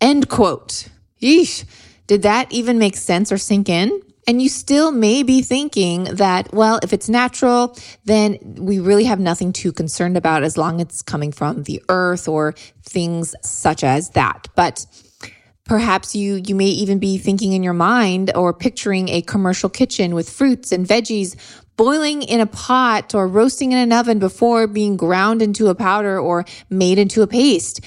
End 0.00 0.28
quote. 0.28 0.88
Yeesh. 1.20 1.64
Did 2.06 2.22
that 2.22 2.50
even 2.50 2.78
make 2.78 2.96
sense 2.96 3.30
or 3.30 3.38
sink 3.38 3.68
in? 3.68 4.02
And 4.26 4.40
you 4.42 4.48
still 4.48 4.92
may 4.92 5.22
be 5.22 5.42
thinking 5.42 6.04
that, 6.04 6.52
well, 6.52 6.80
if 6.82 6.92
it's 6.92 7.08
natural, 7.08 7.76
then 8.04 8.38
we 8.58 8.80
really 8.80 9.04
have 9.04 9.20
nothing 9.20 9.52
too 9.52 9.72
concerned 9.72 10.16
about 10.16 10.42
as 10.42 10.56
long 10.56 10.80
as 10.80 10.86
it's 10.86 11.02
coming 11.02 11.32
from 11.32 11.62
the 11.64 11.82
earth 11.88 12.28
or 12.28 12.54
things 12.82 13.34
such 13.42 13.84
as 13.84 14.10
that. 14.10 14.48
But 14.54 14.86
Perhaps 15.70 16.16
you 16.16 16.42
you 16.44 16.56
may 16.56 16.66
even 16.66 16.98
be 16.98 17.16
thinking 17.16 17.52
in 17.52 17.62
your 17.62 17.72
mind 17.72 18.32
or 18.34 18.52
picturing 18.52 19.08
a 19.08 19.22
commercial 19.22 19.68
kitchen 19.68 20.16
with 20.16 20.28
fruits 20.28 20.72
and 20.72 20.84
veggies 20.84 21.36
boiling 21.76 22.22
in 22.22 22.40
a 22.40 22.46
pot 22.46 23.14
or 23.14 23.28
roasting 23.28 23.70
in 23.70 23.78
an 23.78 23.92
oven 23.92 24.18
before 24.18 24.66
being 24.66 24.96
ground 24.96 25.40
into 25.40 25.68
a 25.68 25.74
powder 25.76 26.18
or 26.18 26.44
made 26.70 26.98
into 26.98 27.22
a 27.22 27.28
paste. 27.28 27.84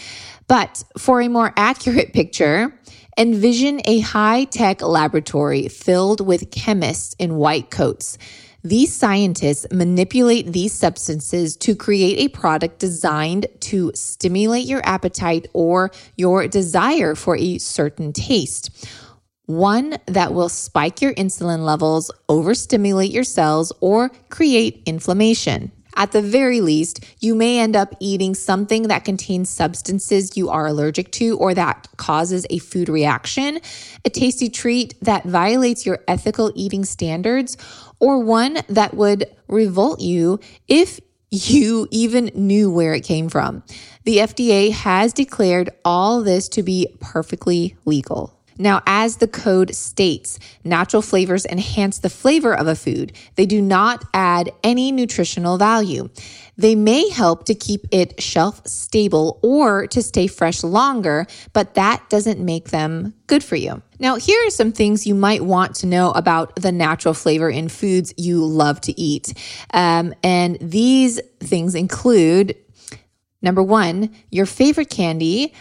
But 0.47 0.81
for 0.97 1.19
a 1.19 1.27
more 1.27 1.51
accurate 1.57 2.13
picture, 2.13 2.73
envision 3.17 3.81
a 3.83 3.99
high-tech 3.99 4.81
laboratory 4.81 5.67
filled 5.67 6.25
with 6.25 6.51
chemists 6.51 7.17
in 7.19 7.35
white 7.35 7.69
coats. 7.69 8.17
These 8.65 8.95
scientists 8.95 9.67
manipulate 9.73 10.53
these 10.53 10.71
substances 10.71 11.57
to 11.57 11.75
create 11.75 12.19
a 12.19 12.29
product 12.29 12.79
designed 12.79 13.47
to 13.61 13.91
stimulate 13.93 14.65
your 14.65 14.81
appetite 14.85 15.47
or 15.51 15.91
your 16.15 16.47
desire 16.47 17.13
for 17.13 17.35
a 17.35 17.57
certain 17.57 18.13
taste. 18.13 18.87
One 19.47 19.97
that 20.05 20.33
will 20.33 20.47
spike 20.47 21.01
your 21.01 21.13
insulin 21.15 21.65
levels, 21.65 22.09
overstimulate 22.29 23.11
your 23.11 23.25
cells, 23.25 23.73
or 23.81 24.09
create 24.29 24.81
inflammation. 24.85 25.73
At 25.95 26.11
the 26.11 26.21
very 26.21 26.59
least, 26.61 27.03
you 27.19 27.35
may 27.35 27.59
end 27.59 27.75
up 27.75 27.95
eating 27.99 28.33
something 28.33 28.83
that 28.83 29.05
contains 29.05 29.49
substances 29.49 30.35
you 30.35 30.49
are 30.49 30.65
allergic 30.65 31.11
to 31.13 31.37
or 31.37 31.53
that 31.53 31.87
causes 31.97 32.47
a 32.49 32.57
food 32.57 32.89
reaction, 32.89 33.59
a 34.03 34.09
tasty 34.09 34.49
treat 34.49 34.95
that 35.01 35.25
violates 35.25 35.85
your 35.85 35.99
ethical 36.07 36.51
eating 36.55 36.83
standards, 36.83 37.57
or 37.99 38.19
one 38.19 38.59
that 38.69 38.93
would 38.93 39.25
revolt 39.47 39.99
you 39.99 40.39
if 40.67 40.99
you 41.29 41.87
even 41.89 42.31
knew 42.35 42.71
where 42.71 42.93
it 42.93 43.03
came 43.03 43.27
from. 43.27 43.63
The 44.03 44.17
FDA 44.17 44.71
has 44.71 45.13
declared 45.13 45.71
all 45.83 46.21
this 46.21 46.47
to 46.49 46.63
be 46.63 46.87
perfectly 46.99 47.75
legal. 47.85 48.39
Now, 48.57 48.83
as 48.85 49.17
the 49.17 49.27
code 49.27 49.73
states, 49.73 50.37
natural 50.63 51.01
flavors 51.01 51.45
enhance 51.45 51.99
the 51.99 52.09
flavor 52.09 52.53
of 52.55 52.67
a 52.67 52.75
food. 52.75 53.13
They 53.35 53.45
do 53.47 53.61
not 53.61 54.05
add 54.13 54.51
any 54.63 54.91
nutritional 54.91 55.57
value. 55.57 56.09
They 56.55 56.75
may 56.75 57.09
help 57.09 57.45
to 57.45 57.55
keep 57.55 57.87
it 57.91 58.21
shelf 58.21 58.61
stable 58.67 59.39
or 59.41 59.87
to 59.87 60.03
stay 60.03 60.27
fresh 60.27 60.63
longer, 60.63 61.25
but 61.51 61.73
that 61.73 62.07
doesn't 62.09 62.39
make 62.39 62.69
them 62.69 63.15
good 63.25 63.43
for 63.43 63.55
you. 63.55 63.81
Now, 64.03 64.17
here 64.17 64.45
are 64.45 64.49
some 64.49 64.73
things 64.73 65.07
you 65.07 65.15
might 65.15 65.45
want 65.45 65.75
to 65.75 65.87
know 65.87 66.11
about 66.11 66.57
the 66.57 66.73
natural 66.73 67.13
flavor 67.13 67.49
in 67.49 67.69
foods 67.69 68.13
you 68.17 68.43
love 68.43 68.81
to 68.81 68.99
eat. 68.99 69.33
Um, 69.73 70.13
and 70.21 70.57
these 70.59 71.21
things 71.39 71.73
include 71.73 72.53
number 73.41 73.63
one, 73.63 74.13
your 74.29 74.45
favorite 74.45 74.89
candy 74.89 75.53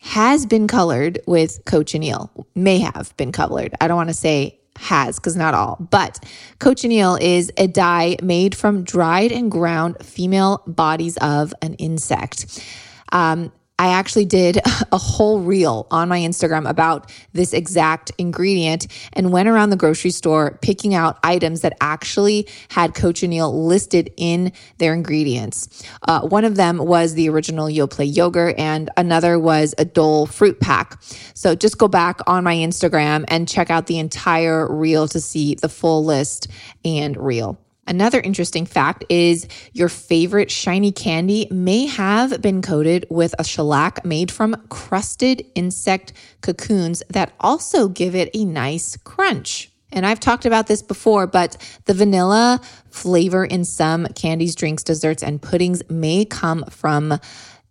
has 0.00 0.46
been 0.46 0.68
colored 0.68 1.18
with 1.26 1.60
cochineal, 1.64 2.46
may 2.54 2.78
have 2.78 3.16
been 3.16 3.32
colored. 3.32 3.74
I 3.80 3.88
don't 3.88 3.96
want 3.96 4.10
to 4.10 4.14
say 4.14 4.60
has 4.76 5.16
because 5.16 5.34
not 5.34 5.52
all, 5.52 5.76
but 5.90 6.24
cochineal 6.60 7.16
is 7.16 7.50
a 7.56 7.66
dye 7.66 8.16
made 8.22 8.54
from 8.54 8.84
dried 8.84 9.32
and 9.32 9.50
ground 9.50 9.96
female 10.04 10.62
bodies 10.68 11.16
of 11.16 11.52
an 11.62 11.74
insect. 11.74 12.64
Um, 13.10 13.50
I 13.78 13.88
actually 13.88 14.26
did 14.26 14.58
a 14.92 14.98
whole 14.98 15.40
reel 15.40 15.86
on 15.90 16.08
my 16.08 16.20
Instagram 16.20 16.68
about 16.68 17.10
this 17.32 17.52
exact 17.52 18.12
ingredient 18.18 18.86
and 19.12 19.32
went 19.32 19.48
around 19.48 19.70
the 19.70 19.76
grocery 19.76 20.10
store 20.10 20.58
picking 20.62 20.94
out 20.94 21.18
items 21.22 21.62
that 21.62 21.76
actually 21.80 22.48
had 22.68 22.94
cochineal 22.94 23.66
listed 23.66 24.12
in 24.16 24.52
their 24.78 24.94
ingredients. 24.94 25.84
Uh, 26.02 26.20
one 26.22 26.44
of 26.44 26.56
them 26.56 26.78
was 26.78 27.14
the 27.14 27.28
original 27.28 27.66
Yoplait 27.66 28.14
yogurt, 28.14 28.58
and 28.58 28.90
another 28.96 29.38
was 29.38 29.74
a 29.78 29.84
Dole 29.84 30.26
fruit 30.26 30.60
pack. 30.60 31.02
So 31.34 31.54
just 31.54 31.78
go 31.78 31.88
back 31.88 32.20
on 32.26 32.44
my 32.44 32.56
Instagram 32.56 33.24
and 33.28 33.48
check 33.48 33.70
out 33.70 33.86
the 33.86 33.98
entire 33.98 34.72
reel 34.72 35.08
to 35.08 35.20
see 35.20 35.54
the 35.54 35.68
full 35.68 36.04
list 36.04 36.48
and 36.84 37.16
reel. 37.16 37.61
Another 37.86 38.20
interesting 38.20 38.64
fact 38.64 39.04
is 39.08 39.48
your 39.72 39.88
favorite 39.88 40.50
shiny 40.50 40.92
candy 40.92 41.48
may 41.50 41.86
have 41.86 42.40
been 42.40 42.62
coated 42.62 43.06
with 43.10 43.34
a 43.38 43.44
shellac 43.44 44.04
made 44.04 44.30
from 44.30 44.54
crusted 44.68 45.44
insect 45.54 46.12
cocoons 46.42 47.02
that 47.10 47.32
also 47.40 47.88
give 47.88 48.14
it 48.14 48.30
a 48.34 48.44
nice 48.44 48.96
crunch. 48.98 49.70
And 49.90 50.06
I've 50.06 50.20
talked 50.20 50.46
about 50.46 50.68
this 50.68 50.80
before, 50.80 51.26
but 51.26 51.56
the 51.84 51.92
vanilla 51.92 52.60
flavor 52.90 53.44
in 53.44 53.64
some 53.64 54.06
candies, 54.14 54.54
drinks, 54.54 54.82
desserts, 54.82 55.22
and 55.22 55.42
puddings 55.42 55.82
may 55.90 56.24
come 56.24 56.64
from 56.70 57.18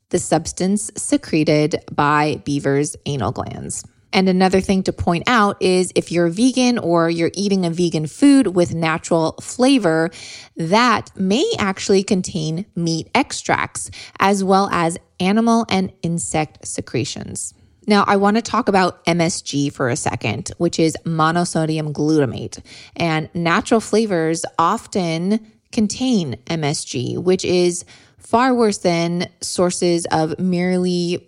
the 0.10 0.20
substance 0.20 0.92
secreted 0.96 1.84
by 1.92 2.42
beavers' 2.44 2.96
anal 3.06 3.32
glands. 3.32 3.86
And 4.14 4.28
another 4.28 4.62
thing 4.62 4.84
to 4.84 4.94
point 4.94 5.24
out 5.28 5.62
is 5.62 5.92
if 5.96 6.12
you're 6.12 6.30
vegan 6.30 6.78
or 6.78 7.10
you're 7.10 7.32
eating 7.34 7.66
a 7.66 7.70
vegan 7.70 8.08
food 8.08 8.48
with 8.48 8.74
natural 8.74 9.34
flavor, 9.42 10.12
that 10.58 11.10
may 11.16 11.50
actually 11.58 12.04
contain 12.04 12.66
meat 12.76 13.10
extracts 13.16 13.90
as 14.20 14.44
well 14.44 14.70
as 14.72 14.98
animal 15.20 15.66
and 15.70 15.92
insect 16.02 16.68
secretions. 16.68 17.54
Now, 17.88 18.04
I 18.08 18.18
want 18.18 18.38
to 18.38 18.42
talk 18.44 18.70
about 18.70 19.04
MSG 19.06 19.74
for 19.74 19.90
a 19.90 19.96
second, 19.96 20.52
which 20.58 20.80
is 20.80 20.96
monosodium 21.04 21.94
glutamate. 21.94 22.64
And 22.96 23.30
natural 23.34 23.80
flavors 23.80 24.46
often 24.60 25.52
contain 25.72 26.36
MSG, 26.46 27.18
which 27.18 27.44
is 27.44 27.86
far 28.20 28.54
worse 28.54 28.78
than 28.80 29.28
sources 29.42 30.06
of 30.12 30.38
merely 30.40 31.28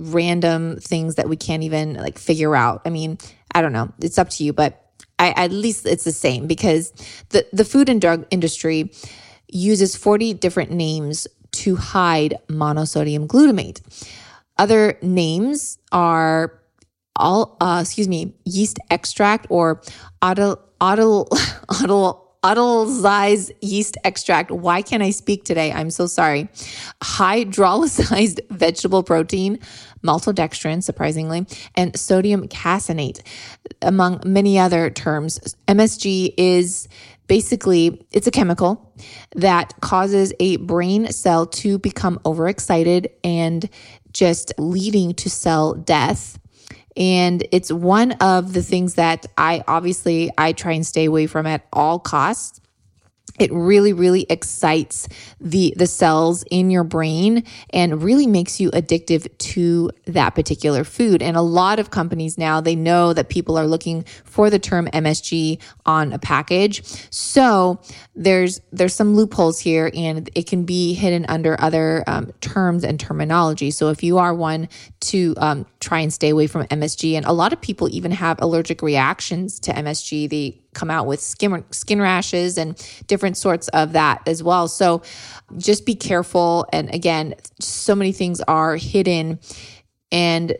random 0.00 0.78
things 0.80 1.16
that 1.16 1.28
we 1.28 1.36
can't 1.36 1.62
even 1.62 1.94
like 1.94 2.18
figure 2.18 2.56
out. 2.56 2.82
I 2.84 2.90
mean, 2.90 3.18
I 3.54 3.60
don't 3.62 3.72
know. 3.72 3.92
It's 4.00 4.18
up 4.18 4.30
to 4.30 4.44
you, 4.44 4.52
but 4.52 4.90
I, 5.18 5.30
at 5.32 5.52
least 5.52 5.86
it's 5.86 6.04
the 6.04 6.12
same 6.12 6.46
because 6.46 6.92
the, 7.28 7.46
the 7.52 7.64
food 7.64 7.88
and 7.88 8.00
drug 8.00 8.26
industry 8.30 8.90
uses 9.48 9.94
40 9.94 10.34
different 10.34 10.70
names 10.70 11.28
to 11.52 11.76
hide 11.76 12.38
monosodium 12.48 13.26
glutamate. 13.26 13.80
Other 14.56 14.98
names 15.02 15.78
are 15.92 16.60
all, 17.16 17.56
uh, 17.60 17.80
excuse 17.82 18.08
me, 18.08 18.34
yeast 18.44 18.78
extract 18.90 19.46
or 19.50 19.82
auto, 20.22 20.58
auto, 20.80 21.26
auto, 21.68 22.29
autolyzed 22.42 23.52
yeast 23.60 23.96
extract. 24.04 24.50
Why 24.50 24.82
can't 24.82 25.02
I 25.02 25.10
speak 25.10 25.44
today? 25.44 25.72
I'm 25.72 25.90
so 25.90 26.06
sorry. 26.06 26.48
Hydrolyzed 27.02 28.40
vegetable 28.50 29.02
protein, 29.02 29.58
maltodextrin, 30.02 30.82
surprisingly, 30.82 31.46
and 31.74 31.98
sodium 31.98 32.48
caseinate, 32.48 33.20
among 33.82 34.20
many 34.24 34.58
other 34.58 34.90
terms. 34.90 35.54
MSG 35.68 36.34
is 36.36 36.88
basically 37.26 38.04
it's 38.10 38.26
a 38.26 38.30
chemical 38.32 38.92
that 39.36 39.72
causes 39.80 40.32
a 40.40 40.56
brain 40.56 41.12
cell 41.12 41.46
to 41.46 41.78
become 41.78 42.18
overexcited 42.26 43.08
and 43.22 43.70
just 44.12 44.52
leading 44.58 45.14
to 45.14 45.30
cell 45.30 45.74
death 45.74 46.39
and 46.96 47.46
it's 47.52 47.70
one 47.70 48.12
of 48.12 48.52
the 48.52 48.62
things 48.62 48.94
that 48.94 49.26
I 49.36 49.62
obviously 49.66 50.30
I 50.36 50.52
try 50.52 50.72
and 50.72 50.86
stay 50.86 51.04
away 51.04 51.26
from 51.26 51.46
at 51.46 51.66
all 51.72 51.98
costs. 51.98 52.60
It 53.38 53.50
really 53.52 53.94
really 53.94 54.26
excites 54.28 55.08
the 55.40 55.72
the 55.74 55.86
cells 55.86 56.44
in 56.50 56.70
your 56.70 56.84
brain 56.84 57.44
and 57.70 58.02
really 58.02 58.26
makes 58.26 58.60
you 58.60 58.70
addictive 58.72 59.26
to 59.38 59.90
that 60.04 60.34
particular 60.34 60.84
food. 60.84 61.22
And 61.22 61.38
a 61.38 61.40
lot 61.40 61.78
of 61.78 61.90
companies 61.90 62.36
now 62.36 62.60
they 62.60 62.76
know 62.76 63.14
that 63.14 63.30
people 63.30 63.56
are 63.56 63.66
looking 63.66 64.04
for 64.24 64.50
the 64.50 64.58
term 64.58 64.88
MSG 64.88 65.58
on 65.86 66.12
a 66.12 66.18
package. 66.18 66.82
So 67.10 67.80
there's 68.14 68.60
there's 68.72 68.94
some 68.94 69.14
loopholes 69.14 69.58
here 69.58 69.90
and 69.94 70.28
it 70.34 70.46
can 70.46 70.64
be 70.64 70.92
hidden 70.92 71.24
under 71.26 71.58
other 71.58 72.04
um, 72.06 72.32
terms 72.42 72.84
and 72.84 73.00
terminology. 73.00 73.70
So 73.70 73.88
if 73.88 74.02
you 74.02 74.18
are 74.18 74.34
one 74.34 74.68
to 75.00 75.34
um, 75.38 75.66
try 75.80 76.00
and 76.00 76.12
stay 76.12 76.28
away 76.28 76.46
from 76.46 76.66
MSG 76.66 77.14
and 77.14 77.24
a 77.24 77.32
lot 77.32 77.52
of 77.52 77.60
people 77.60 77.88
even 77.90 78.10
have 78.10 78.40
allergic 78.42 78.82
reactions 78.82 79.58
to 79.60 79.72
MSG 79.72 80.28
they 80.28 80.60
come 80.74 80.90
out 80.90 81.06
with 81.06 81.20
skin 81.20 81.64
skin 81.70 82.00
rashes 82.00 82.58
and 82.58 82.76
different 83.06 83.36
sorts 83.36 83.68
of 83.68 83.92
that 83.94 84.22
as 84.26 84.42
well. 84.42 84.68
So 84.68 85.02
just 85.56 85.86
be 85.86 85.94
careful. 85.94 86.66
And 86.72 86.94
again, 86.94 87.34
so 87.60 87.94
many 87.94 88.12
things 88.12 88.40
are 88.42 88.76
hidden 88.76 89.40
and 90.12 90.56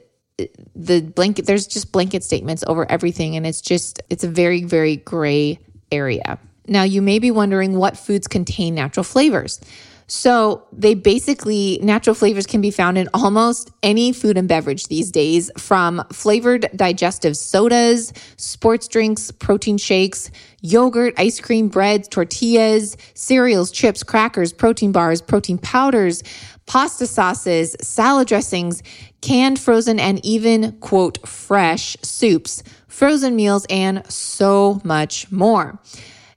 the 0.74 1.02
blanket 1.02 1.46
there's 1.46 1.66
just 1.66 1.92
blanket 1.92 2.24
statements 2.24 2.64
over 2.66 2.90
everything 2.90 3.36
and 3.36 3.46
it's 3.46 3.60
just 3.60 4.00
it's 4.08 4.24
a 4.24 4.28
very 4.28 4.64
very 4.64 4.96
gray 4.96 5.58
area. 5.92 6.38
Now 6.66 6.82
you 6.84 7.02
may 7.02 7.18
be 7.18 7.30
wondering 7.30 7.76
what 7.76 7.98
foods 7.98 8.26
contain 8.26 8.74
natural 8.74 9.04
flavors. 9.04 9.60
So 10.10 10.66
they 10.72 10.94
basically, 10.94 11.78
natural 11.84 12.14
flavors 12.14 12.44
can 12.44 12.60
be 12.60 12.72
found 12.72 12.98
in 12.98 13.08
almost 13.14 13.70
any 13.80 14.12
food 14.12 14.36
and 14.36 14.48
beverage 14.48 14.88
these 14.88 15.12
days, 15.12 15.52
from 15.56 16.02
flavored 16.12 16.68
digestive 16.74 17.36
sodas, 17.36 18.12
sports 18.36 18.88
drinks, 18.88 19.30
protein 19.30 19.78
shakes, 19.78 20.32
yogurt, 20.62 21.14
ice 21.16 21.38
cream, 21.38 21.68
breads, 21.68 22.08
tortillas, 22.08 22.96
cereals, 23.14 23.70
chips, 23.70 24.02
crackers, 24.02 24.52
protein 24.52 24.90
bars, 24.90 25.22
protein 25.22 25.58
powders, 25.58 26.24
pasta 26.66 27.06
sauces, 27.06 27.76
salad 27.80 28.26
dressings, 28.26 28.82
canned, 29.20 29.60
frozen, 29.60 30.00
and 30.00 30.24
even, 30.26 30.72
quote, 30.80 31.24
fresh 31.24 31.96
soups, 32.02 32.64
frozen 32.88 33.36
meals, 33.36 33.64
and 33.70 34.04
so 34.10 34.80
much 34.82 35.30
more. 35.30 35.78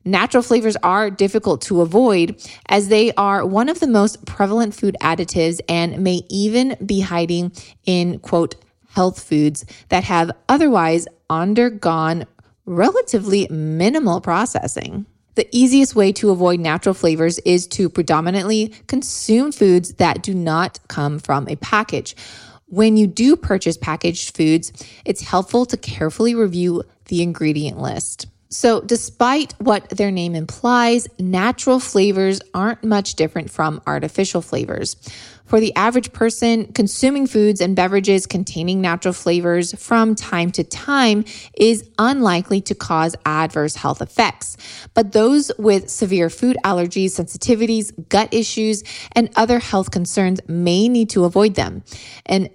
Natural 0.06 0.44
flavors 0.44 0.76
are 0.84 1.10
difficult 1.10 1.62
to 1.64 1.82
avoid 1.82 2.42
as 2.68 2.90
they 2.90 3.14
are 3.14 3.46
one 3.46 3.70
of 3.70 3.80
the 3.80 3.88
most 3.88 4.26
prevalent 4.26 4.76
food 4.76 4.98
additives 5.02 5.62
and 5.70 6.04
may 6.04 6.22
even 6.30 6.76
be 6.86 7.00
hiding 7.00 7.54
in 7.86 8.20
quote 8.20 8.56
health 8.90 9.24
foods 9.24 9.66
that 9.90 10.04
have 10.04 10.32
otherwise 10.50 11.08
undergone 11.30 12.26
relatively 12.66 13.48
minimal 13.50 14.20
processing. 14.20 15.06
The 15.36 15.48
easiest 15.52 15.96
way 15.96 16.12
to 16.14 16.30
avoid 16.30 16.60
natural 16.60 16.94
flavors 16.94 17.40
is 17.40 17.66
to 17.68 17.90
predominantly 17.90 18.68
consume 18.88 19.52
foods 19.52 19.94
that 19.96 20.22
do 20.22 20.34
not 20.34 20.80
come 20.90 21.18
from 21.18 21.48
a 21.48 21.56
package. 21.56 22.16
When 22.68 22.98
you 22.98 23.08
do 23.08 23.36
purchase 23.36 23.78
packaged 23.78 24.36
foods, 24.36 24.72
it's 25.06 25.22
helpful 25.22 25.66
to 25.68 25.78
carefully 25.78 26.36
review 26.36 26.84
the 27.06 27.24
ingredient 27.24 27.80
list. 27.80 28.28
So, 28.54 28.82
despite 28.82 29.56
what 29.58 29.90
their 29.90 30.12
name 30.12 30.36
implies, 30.36 31.08
natural 31.18 31.80
flavors 31.80 32.40
aren't 32.54 32.84
much 32.84 33.16
different 33.16 33.50
from 33.50 33.82
artificial 33.88 34.44
flavors. 34.44 34.96
For 35.46 35.60
the 35.60 35.76
average 35.76 36.14
person, 36.14 36.72
consuming 36.72 37.26
foods 37.26 37.62
and 37.62 37.76
beverages 37.76 38.28
containing 38.28 38.80
natural 38.80 39.14
flavors 39.14 39.74
from 39.74 40.14
time 40.14 40.52
to 40.52 40.64
time 40.64 41.26
is 41.58 41.90
unlikely 41.98 42.62
to 42.62 42.76
cause 42.76 43.16
adverse 43.26 43.76
health 43.76 44.04
effects. 44.04 44.56
But 44.94 45.14
those 45.14 45.52
with 45.58 45.90
severe 45.90 46.30
food 46.30 46.56
allergies, 46.64 47.20
sensitivities, 47.20 48.08
gut 48.08 48.32
issues, 48.32 48.84
and 49.14 49.32
other 49.36 49.58
health 49.58 49.90
concerns 49.90 50.40
may 50.48 50.88
need 50.90 51.10
to 51.10 51.26
avoid 51.26 51.56
them. 51.56 51.84
And 52.26 52.52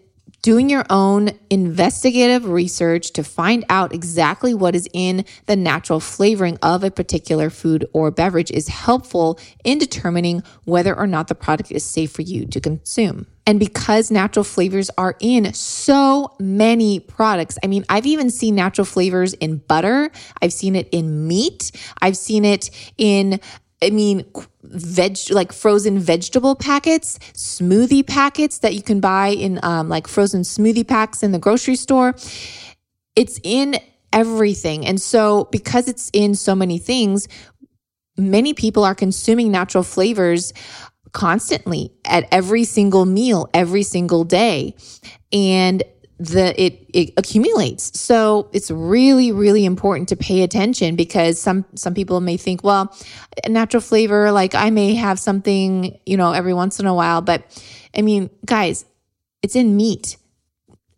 doing 0.49 0.71
your 0.71 0.87
own 0.89 1.29
investigative 1.51 2.47
research 2.47 3.11
to 3.11 3.23
find 3.23 3.67
out 3.69 3.93
exactly 3.93 4.55
what 4.55 4.75
is 4.75 4.89
in 4.95 5.23
the 5.45 5.55
natural 5.55 6.01
flavoring 6.01 6.57
of 6.63 6.83
a 6.83 6.91
particular 6.91 7.51
food 7.51 7.87
or 7.93 8.11
beverage 8.11 8.51
is 8.51 8.67
helpful 8.69 9.39
in 9.63 9.77
determining 9.77 10.43
whether 10.65 10.97
or 10.97 11.07
not 11.07 11.29
the 11.29 11.35
product 11.35 11.71
is 11.71 11.85
safe 11.85 12.11
for 12.11 12.23
you 12.23 12.47
to 12.47 12.63
consume. 12.63 13.27
And 13.47 13.61
because 13.61 14.11
natural 14.11 14.43
flavors 14.43 14.91
are 14.97 15.17
in 15.21 15.53
so 15.53 16.35
many 16.39 16.99
products, 16.99 17.59
I 17.63 17.67
mean, 17.67 17.85
I've 17.91 18.07
even 18.07 18.31
seen 18.31 18.55
natural 18.55 18.87
flavors 18.87 19.35
in 19.35 19.59
butter, 19.59 20.11
I've 20.41 20.55
seen 20.55 20.77
it 20.77 20.89
in 20.93 21.29
meat, 21.29 21.73
I've 22.01 22.17
seen 22.17 22.47
it 22.47 22.71
in 22.97 23.39
I 23.83 23.91
mean, 23.91 24.25
veg 24.63 25.19
like 25.31 25.53
frozen 25.53 25.99
vegetable 25.99 26.57
packets, 26.57 27.19
smoothie 27.35 28.07
packets 28.07 28.59
that 28.59 28.75
you 28.75 28.83
can 28.83 29.01
buy 29.01 29.29
in 29.29 29.61
um, 29.63 29.89
like 29.89 30.09
frozen 30.09 30.43
smoothie 30.43 30.87
packs 30.87 31.23
in 31.23 31.33
the 31.33 31.39
grocery 31.39 31.77
store. 31.77 32.15
It's 33.15 33.39
in 33.45 33.77
everything, 34.13 34.85
and 34.85 35.01
so 35.01 35.49
because 35.53 35.89
it's 35.89 36.11
in 36.13 36.35
so 36.35 36.55
many 36.55 36.79
things, 36.79 37.29
many 38.17 38.53
people 38.53 38.85
are 38.85 38.95
consuming 38.95 39.53
natural 39.53 39.85
flavors 39.85 40.53
constantly 41.13 41.93
at 42.05 42.27
every 42.33 42.65
single 42.65 43.07
meal, 43.07 43.49
every 43.55 43.85
single 43.85 44.25
day, 44.25 44.75
and 45.33 45.85
the 46.19 46.61
it 46.61 46.87
it 46.93 47.13
accumulates. 47.17 47.99
So 47.99 48.51
it's 48.53 48.71
really 48.71 49.31
really 49.33 49.65
important 49.65 50.09
to 50.09 50.17
pay 50.17 50.43
attention 50.43 50.97
because 50.97 51.41
some 51.41 51.65
some 51.75 51.95
people 51.95 52.21
may 52.21 52.37
think, 52.37 52.65
well, 52.65 52.95
natural 53.49 53.81
flavor 53.81 54.33
like 54.33 54.55
I 54.55 54.71
may 54.71 54.95
have 54.95 55.19
something, 55.19 55.99
you 56.07 56.17
know, 56.17 56.33
every 56.33 56.55
once 56.55 56.81
in 56.81 56.87
a 56.87 56.95
while, 56.95 57.21
but 57.21 57.45
I 57.97 58.03
mean, 58.03 58.31
guys, 58.45 58.85
it's 59.43 59.57
in 59.57 59.77
meat. 59.77 60.17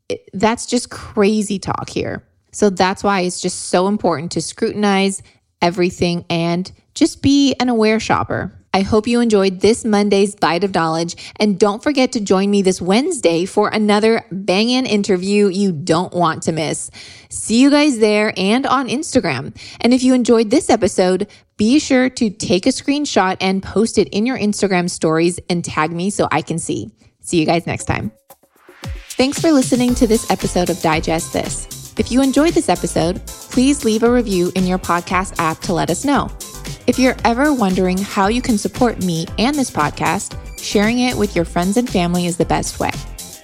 It, 0.09 0.29
that's 0.33 0.67
just 0.67 0.91
crazy 0.91 1.59
talk 1.59 1.89
here. 1.89 2.27
So 2.53 2.71
that's 2.71 3.05
why 3.05 3.21
it's 3.21 3.41
just 3.41 3.69
so 3.69 3.87
important 3.87 4.33
to 4.33 4.43
scrutinize 4.43 5.23
everything 5.63 6.25
and 6.29 6.71
just 6.95 7.23
be 7.23 7.55
an 7.61 7.69
aware 7.69 8.01
shopper. 8.01 8.53
I 8.73 8.83
hope 8.83 9.09
you 9.09 9.21
enjoyed 9.21 9.61
this 9.61 9.85
Monday's 9.85 10.35
Bite 10.35 10.63
of 10.63 10.75
Knowledge. 10.75 11.33
And 11.37 11.59
don't 11.59 11.83
forget 11.83 12.13
to 12.13 12.21
join 12.21 12.51
me 12.51 12.63
this 12.63 12.81
Wednesday 12.81 13.45
for 13.45 13.69
another 13.69 14.25
bang 14.31 14.71
interview 14.71 15.49
you 15.49 15.73
don't 15.73 16.13
want 16.13 16.45
to 16.45 16.53
miss. 16.53 16.91
See 17.29 17.61
you 17.61 17.71
guys 17.71 17.99
there 17.99 18.33
and 18.37 18.67
on 18.67 18.89
Instagram. 18.89 19.57
And 19.81 19.93
if 19.93 20.03
you 20.03 20.15
enjoyed 20.15 20.51
this 20.51 20.71
episode, 20.71 21.29
be 21.57 21.79
sure 21.79 22.09
to 22.11 22.31
take 22.31 22.67
a 22.67 22.71
screenshot 22.71 23.37
and 23.41 23.63
post 23.63 23.99
it 23.99 24.09
in 24.09 24.25
your 24.25 24.39
Instagram 24.39 24.89
stories 24.89 25.41
and 25.49 25.65
tag 25.65 25.91
me 25.91 26.11
so 26.11 26.29
I 26.31 26.43
can 26.43 26.59
see. 26.59 26.91
See 27.21 27.41
you 27.41 27.47
guys 27.47 27.67
next 27.67 27.87
time. 27.87 28.13
Thanks 29.21 29.41
for 29.41 29.53
listening 29.53 29.95
to 29.97 30.07
this 30.07 30.31
episode 30.31 30.71
of 30.71 30.81
Digest 30.81 31.33
This. 31.33 31.93
If 31.99 32.11
you 32.11 32.23
enjoyed 32.23 32.55
this 32.55 32.69
episode, 32.69 33.21
please 33.27 33.85
leave 33.85 34.05
a 34.05 34.11
review 34.11 34.51
in 34.55 34.67
your 34.67 34.79
podcast 34.79 35.35
app 35.39 35.59
to 35.63 35.75
let 35.75 35.91
us 35.91 36.05
know. 36.05 36.31
If 36.91 36.99
you're 36.99 37.15
ever 37.25 37.55
wondering 37.55 37.99
how 37.99 38.27
you 38.27 38.43
can 38.43 38.59
support 38.59 39.05
me 39.05 39.25
and 39.39 39.55
this 39.55 39.71
podcast, 39.71 40.37
sharing 40.59 40.99
it 40.99 41.17
with 41.17 41.37
your 41.37 41.45
friends 41.45 41.77
and 41.77 41.89
family 41.89 42.27
is 42.27 42.37
the 42.37 42.45
best 42.45 42.81
way. 42.81 42.91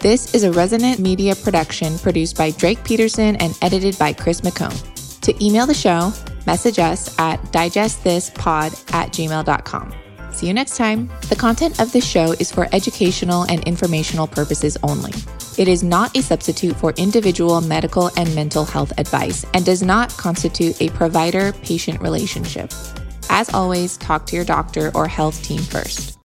This 0.01 0.35
is 0.35 0.43
a 0.43 0.51
Resonant 0.51 0.99
Media 0.99 1.37
production 1.37 1.97
produced 2.01 2.37
by 2.37 2.51
Drake 2.51 2.83
Peterson 2.83 3.37
and 3.37 3.57
edited 3.63 3.97
by 4.01 4.13
Chris 4.15 4.41
McCone. 4.41 5.21
To 5.21 5.45
email 5.45 5.65
the 5.65 5.75
show, 5.75 6.13
message 6.45 6.81
us 6.81 7.17
at 7.21 7.41
digestthispod 7.53 8.93
at 8.93 9.13
gmail.com. 9.13 9.95
See 10.33 10.49
you 10.49 10.53
next 10.53 10.77
time. 10.77 11.09
The 11.29 11.37
content 11.37 11.79
of 11.79 11.93
this 11.93 12.05
show 12.05 12.33
is 12.41 12.51
for 12.51 12.67
educational 12.73 13.45
and 13.45 13.63
informational 13.63 14.27
purposes 14.27 14.77
only. 14.83 15.13
It 15.57 15.69
is 15.69 15.85
not 15.85 16.17
a 16.17 16.21
substitute 16.21 16.75
for 16.75 16.95
individual 16.97 17.61
medical 17.61 18.11
and 18.17 18.35
mental 18.35 18.65
health 18.65 18.93
advice 18.99 19.47
and 19.55 19.65
does 19.65 19.85
not 19.85 20.11
constitute 20.17 20.83
a 20.83 20.89
provider 20.89 21.53
patient 21.63 22.01
relationship. 22.01 22.73
As 23.29 23.53
always, 23.53 23.97
talk 23.97 24.27
to 24.27 24.37
your 24.37 24.45
doctor 24.45 24.91
or 24.95 25.09
health 25.09 25.43
team 25.43 25.61
first. 25.63 26.15